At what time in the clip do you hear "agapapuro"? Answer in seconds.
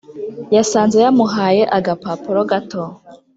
1.77-2.39